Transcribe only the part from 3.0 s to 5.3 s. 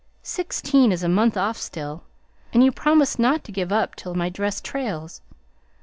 not to give me up till my dress trails.